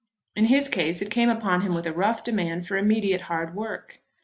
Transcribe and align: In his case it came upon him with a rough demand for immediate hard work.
In 0.35 0.45
his 0.45 0.67
case 0.67 0.99
it 1.03 1.11
came 1.11 1.29
upon 1.29 1.61
him 1.61 1.75
with 1.75 1.85
a 1.85 1.93
rough 1.93 2.23
demand 2.23 2.65
for 2.65 2.75
immediate 2.75 3.21
hard 3.29 3.55
work. 3.55 3.99